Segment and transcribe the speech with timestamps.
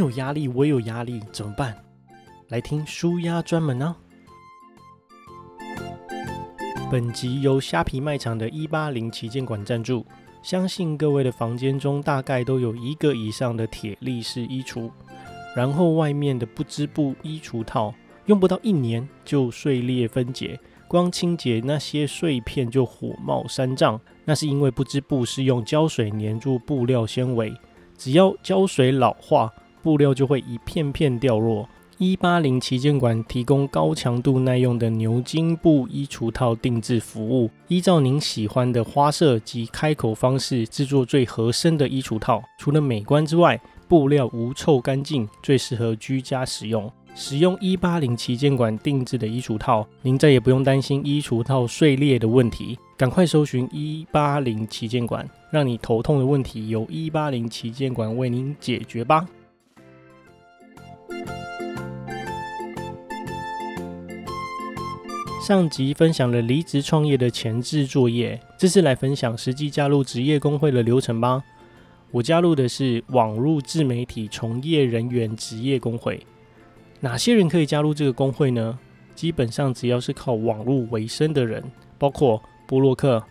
[0.00, 1.76] 有压力，我也有压力，怎么办？
[2.48, 3.94] 来听舒压专门呢、
[6.90, 10.04] 本集由虾皮卖场的一八零旗舰馆赞助。
[10.42, 14.90] 相信各位的房间中大概都有一个以上的铁力士衣橱，
[15.54, 17.94] 然后外面的不织布衣橱套
[18.24, 20.58] 用不到一年就碎裂分解，
[20.88, 24.00] 光清洁那些碎片就火冒三丈。
[24.24, 27.52] 那是因为不织布是用胶水粘住布料纤维，
[27.98, 31.68] 只要胶水老化，布料就会一片片掉落。
[31.98, 42.42] 一八零旗舰馆提供高强度耐用的牛津布衣橱套定制服务，依照您喜欢的花色及开口方式制作最合身的衣橱套。
[42.58, 46.90] 除了美观之外，布料无臭干净，最适合居家使用。
[47.14, 52.78] 使用一八零旗舰馆定制的衣橱套，您再也不用担心衣橱套碎裂的问题。
[52.96, 59.26] 赶快搜寻一八零旗舰馆，让你头痛的问题由一八零旗舰馆为您解决吧。
[65.40, 71.42] 上集分享了离职创业的前置作业，这次来分享实际加入职业工会的流程吧。
[72.10, 76.20] 我加入的是网络自媒体从业人员职业工会。
[77.00, 78.78] 哪些人可以加入这个工会呢？
[79.14, 81.64] 基本上只要是靠网络为生的人，
[81.96, 83.24] 包括部落客、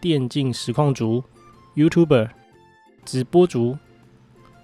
[0.00, 1.24] 电竞实况族、
[1.74, 2.28] YouTuber、
[3.04, 3.76] 直播族、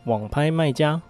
[0.07, 1.03] 网拍卖家、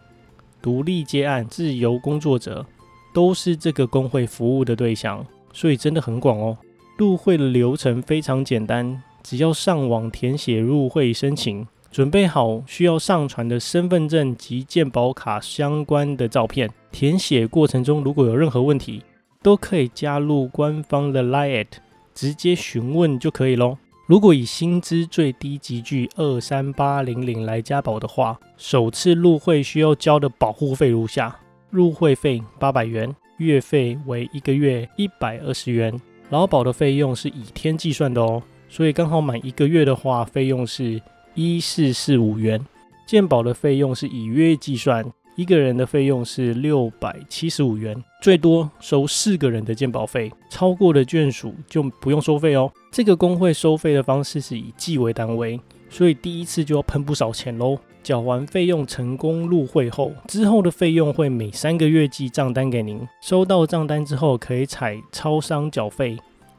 [0.62, 2.64] 独立接案、自由工作者，
[3.12, 5.24] 都是这个工会服务的对象。
[5.52, 6.56] 所以真的很广哦。
[6.96, 16.70] 入会的流程非常简单，只要上网填写入会申请，准备好需要上传的身份证及健保卡相关的照片。
[16.90, 19.02] 填写过程中如果有任何问题，
[19.42, 21.66] 都可以加入官方的 LINE，
[22.14, 23.78] 直接询问就可以咯。
[24.06, 31.34] 如果以薪资最低级距二三八零零来加保的话，首次入会需要交的保护费如下：
[31.70, 33.14] 入会费八百元。
[33.42, 35.92] 月费为一个月一百二十元，
[36.30, 40.98] 劳保的费用是以天计算的哦，所以刚好满一个月的话，费用是
[41.34, 42.64] 一四四五元。
[43.04, 45.04] 健保的费用是以月计算，
[45.36, 52.72] 一个人的费用是六百七十五元，最多收四个人的健保费，超过的眷属就不用收费哦。
[52.90, 55.60] 这个工会收费的方式是以季为单位，
[55.90, 57.76] 所以第一次就要喷不少钱喽。
[58.02, 63.00] 缴完费用成功入会后，之后的费用会每三个月寄账单给您。
[63.20, 66.18] 收到账单之后，可以采超商缴费、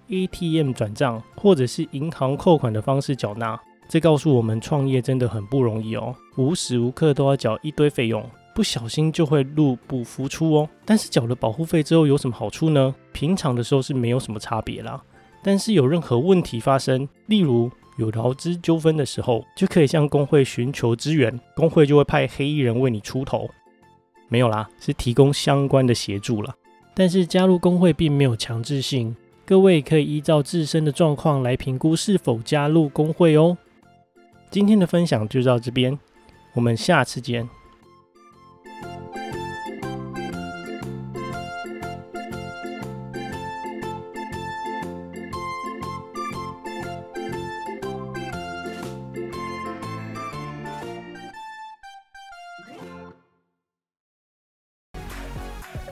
[0.10, 3.60] ATM 转账或者是银行扣款的方式缴纳。
[3.90, 8.24] 这告诉我们，创业真的很不容易哦，无时无刻都要缴一堆费用，
[8.56, 10.70] 不小心就会入不敷出哦。
[10.86, 12.96] 但是缴了保护费之后有什么好处呢？
[13.12, 15.00] 平常的时候是没有什么差别啦，
[15.44, 23.50] 但是有任何问题发生，例如，有劳资纠纷的时候，就可以向工会寻求支援，工会就会派黑衣人为你出头。
[24.30, 26.56] 没有啦，是提供相关的协助啦。
[26.96, 29.16] 但是加入工会并没有强制性，
[29.46, 33.58] 各位可以依照自身的状况来评估是否加入工会哦。
[34.50, 35.98] 今天的分享就到这边，
[36.54, 37.48] 我们下次见。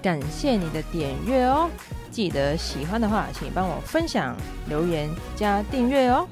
[0.02, 1.70] 感谢你的点阅哦！
[2.10, 4.36] 记得喜欢的话，请帮我分享、
[4.68, 6.28] 留言、加订阅哦！